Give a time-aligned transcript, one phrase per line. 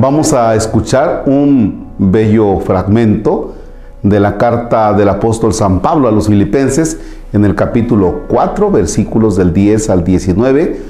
[0.00, 3.54] Vamos a escuchar un bello fragmento
[4.00, 7.00] de la carta del apóstol San Pablo a los filipenses
[7.32, 10.80] en el capítulo 4, versículos del 10 al 19,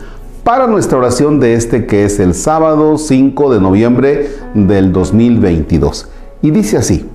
[0.45, 6.11] para nuestra oración de este que es el sábado 5 de noviembre del 2022.
[6.43, 7.09] Y dice así,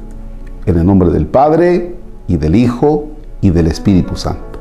[0.65, 1.93] en el nombre del Padre
[2.27, 4.57] y del Hijo y del Espíritu Santo.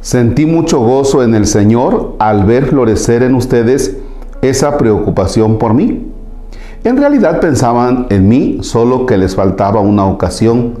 [0.00, 3.96] Sentí mucho gozo en el Señor al ver florecer en ustedes
[4.42, 6.12] esa preocupación por mí.
[6.84, 10.74] En realidad pensaban en mí solo que les faltaba una ocasión.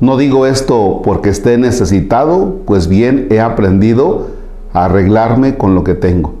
[0.00, 4.26] No digo esto porque esté necesitado, pues bien he aprendido
[4.72, 6.34] a arreglarme con lo que tengo.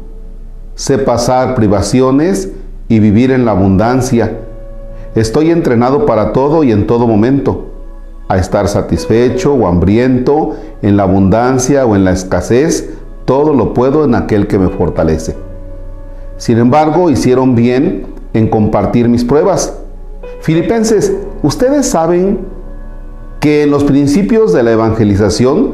[0.74, 2.50] Sé pasar privaciones
[2.88, 4.40] y vivir en la abundancia.
[5.14, 7.66] Estoy entrenado para todo y en todo momento,
[8.26, 12.94] a estar satisfecho o hambriento, en la abundancia o en la escasez,
[13.26, 15.36] todo lo puedo en aquel que me fortalece.
[16.42, 19.78] Sin embargo, hicieron bien en compartir mis pruebas.
[20.40, 21.12] Filipenses,
[21.44, 22.40] ustedes saben
[23.38, 25.70] que en los principios de la evangelización,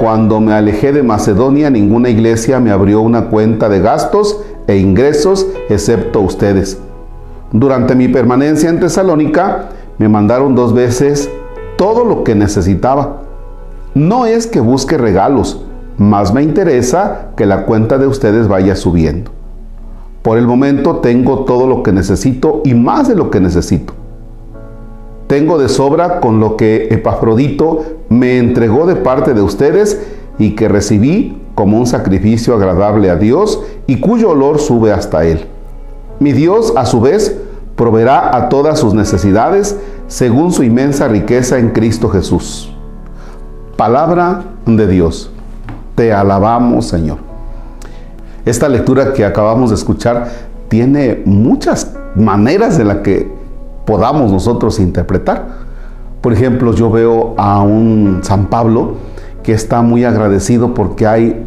[0.00, 5.46] cuando me alejé de Macedonia, ninguna iglesia me abrió una cuenta de gastos e ingresos
[5.68, 6.76] excepto ustedes.
[7.52, 11.30] Durante mi permanencia en Tesalónica, me mandaron dos veces
[11.76, 13.22] todo lo que necesitaba.
[13.94, 15.64] No es que busque regalos,
[15.98, 19.43] más me interesa que la cuenta de ustedes vaya subiendo.
[20.24, 23.92] Por el momento tengo todo lo que necesito y más de lo que necesito.
[25.26, 30.00] Tengo de sobra con lo que Epafrodito me entregó de parte de ustedes
[30.38, 35.44] y que recibí como un sacrificio agradable a Dios y cuyo olor sube hasta Él.
[36.20, 37.38] Mi Dios, a su vez,
[37.76, 39.78] proveerá a todas sus necesidades
[40.08, 42.72] según su inmensa riqueza en Cristo Jesús.
[43.76, 45.30] Palabra de Dios.
[45.94, 47.33] Te alabamos, Señor.
[48.44, 50.28] Esta lectura que acabamos de escuchar
[50.68, 53.30] tiene muchas maneras de la que
[53.86, 55.46] podamos nosotros interpretar.
[56.20, 58.96] Por ejemplo, yo veo a un San Pablo
[59.42, 61.46] que está muy agradecido porque hay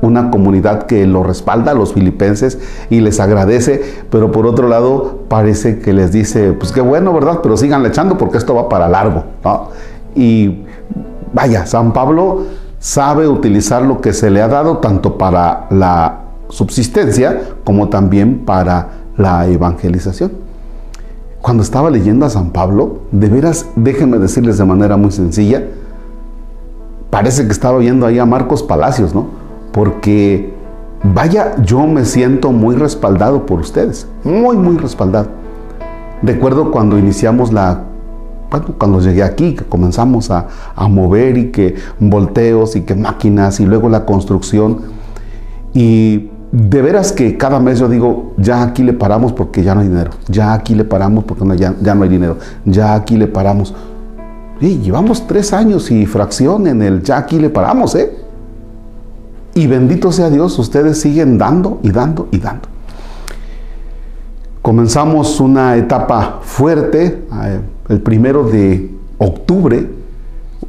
[0.00, 2.58] una comunidad que lo respalda a los filipenses
[2.90, 7.38] y les agradece, pero por otro lado parece que les dice, pues qué bueno, ¿verdad?
[7.42, 9.24] Pero sigan echando porque esto va para largo,
[10.16, 10.62] Y
[11.32, 12.42] vaya, San Pablo
[12.80, 16.18] sabe utilizar lo que se le ha dado tanto para la
[16.52, 20.32] subsistencia como también para la evangelización.
[21.40, 25.64] Cuando estaba leyendo a San Pablo, de veras, déjenme decirles de manera muy sencilla,
[27.10, 29.26] parece que estaba viendo ahí a Marcos Palacios, ¿no?
[29.72, 30.52] Porque,
[31.02, 35.28] vaya, yo me siento muy respaldado por ustedes, muy, muy respaldado.
[36.22, 37.84] Recuerdo cuando iniciamos la
[38.76, 40.46] cuando llegué aquí, que comenzamos a,
[40.76, 44.82] a, mover y que volteos y que máquinas y luego la construcción.
[45.72, 49.80] Y de veras que cada mes yo digo, ya aquí le paramos porque ya no
[49.80, 52.36] hay dinero, ya aquí le paramos porque ya, no hay dinero,
[52.66, 53.74] ya aquí le paramos.
[54.60, 58.12] Y llevamos tres años y fracción en el ya aquí le paramos, ¿eh?
[59.54, 62.68] Y bendito sea Dios, ustedes siguen dando y dando y dando.
[64.60, 69.88] Comenzamos una etapa fuerte, eh, el primero de octubre,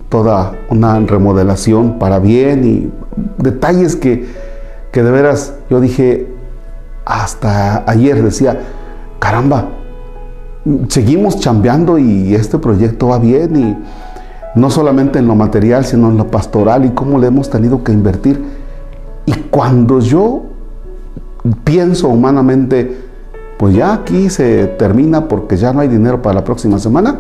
[0.08, 4.53] toda una remodelación para bien y detalles que
[4.94, 6.28] que de veras yo dije,
[7.04, 8.60] hasta ayer decía,
[9.20, 9.70] caramba,
[10.88, 13.78] seguimos chambeando y este proyecto va bien y
[14.56, 17.92] no solamente en lo material, sino en lo pastoral y cómo le hemos tenido que
[17.92, 18.40] invertir.
[19.26, 20.44] Y cuando yo
[21.64, 22.96] pienso humanamente,
[23.58, 27.18] pues ya aquí se termina porque ya no hay dinero para la próxima semana,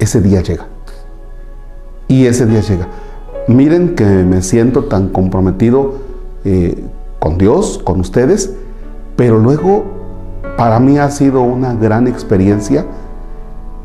[0.00, 0.66] ese día llega.
[2.08, 2.88] Y ese día llega.
[3.46, 6.07] Miren que me siento tan comprometido
[6.50, 6.82] eh,
[7.18, 8.54] con Dios, con ustedes,
[9.16, 9.84] pero luego
[10.56, 12.86] para mí ha sido una gran experiencia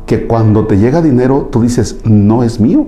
[0.06, 2.86] que cuando te llega dinero tú dices, no es mío,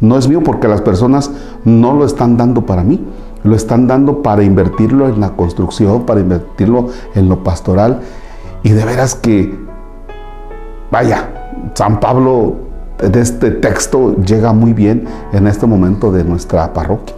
[0.00, 1.30] no es mío porque las personas
[1.64, 3.02] no lo están dando para mí,
[3.44, 8.00] lo están dando para invertirlo en la construcción, para invertirlo en lo pastoral.
[8.62, 9.58] Y de veras que,
[10.90, 12.56] vaya, San Pablo
[12.98, 17.14] de este texto llega muy bien en este momento de nuestra parroquia.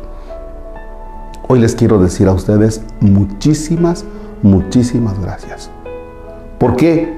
[1.53, 4.05] Hoy les quiero decir a ustedes muchísimas,
[4.41, 5.69] muchísimas gracias.
[6.59, 7.13] ¿Por qué?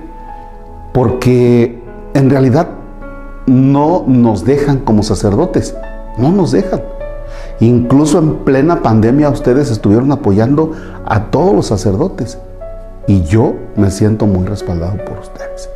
[0.94, 1.78] Porque
[2.14, 2.68] en realidad
[3.46, 5.76] no nos dejan como sacerdotes,
[6.16, 6.80] no nos dejan.
[7.60, 10.72] Incluso en plena pandemia ustedes estuvieron apoyando
[11.04, 12.38] a todos los sacerdotes
[13.06, 15.68] y yo me siento muy respaldado por ustedes.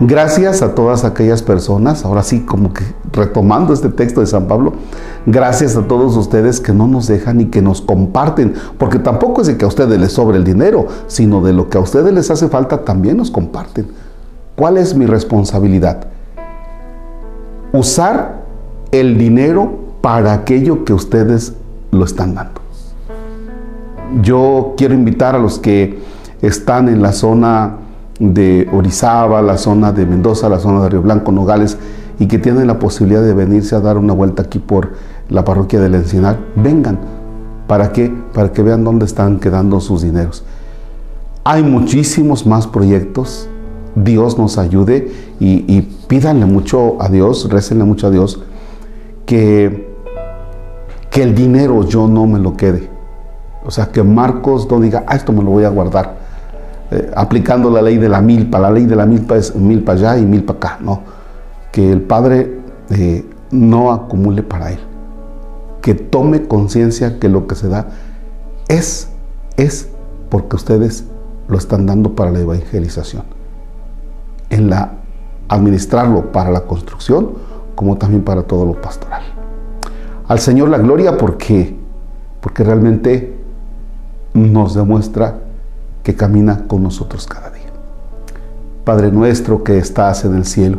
[0.00, 2.82] Gracias a todas aquellas personas, ahora sí como que
[3.12, 4.72] retomando este texto de San Pablo,
[5.26, 9.46] Gracias a todos ustedes que no nos dejan y que nos comparten, porque tampoco es
[9.46, 12.30] de que a ustedes les sobre el dinero, sino de lo que a ustedes les
[12.30, 13.86] hace falta también nos comparten.
[14.56, 16.06] ¿Cuál es mi responsabilidad?
[17.72, 18.42] Usar
[18.90, 19.70] el dinero
[20.00, 21.54] para aquello que ustedes
[21.92, 22.60] lo están dando.
[24.22, 26.00] Yo quiero invitar a los que
[26.42, 27.76] están en la zona
[28.18, 31.78] de Orizaba, la zona de Mendoza, la zona de Río Blanco, Nogales,
[32.22, 34.92] y que tienen la posibilidad de venirse a dar una vuelta aquí por
[35.28, 37.00] la parroquia del Encinar, vengan.
[37.66, 38.14] ¿Para qué?
[38.32, 40.44] Para que vean dónde están quedando sus dineros.
[41.42, 43.48] Hay muchísimos más proyectos.
[43.96, 45.10] Dios nos ayude
[45.40, 48.40] y, y pídanle mucho a Dios, récenle mucho a Dios,
[49.26, 49.92] que,
[51.10, 52.88] que el dinero yo no me lo quede.
[53.64, 56.18] O sea, que Marcos no diga, ah, esto me lo voy a guardar.
[56.92, 58.60] Eh, aplicando la ley de la milpa.
[58.60, 60.78] La ley de la milpa es milpa allá y milpa acá.
[60.80, 61.21] No.
[61.72, 62.60] Que el Padre
[62.90, 64.78] eh, no acumule para él.
[65.80, 67.88] Que tome conciencia que lo que se da
[68.68, 69.08] es,
[69.56, 69.88] es
[70.28, 71.04] porque ustedes
[71.48, 73.24] lo están dando para la evangelización.
[74.50, 75.02] En la
[75.52, 77.32] administrarlo para la construcción,
[77.74, 79.22] como también para todo lo pastoral.
[80.28, 81.76] Al Señor la gloria porque,
[82.40, 83.36] porque realmente
[84.34, 85.40] nos demuestra
[86.02, 87.70] que camina con nosotros cada día.
[88.84, 90.78] Padre nuestro que estás en el cielo,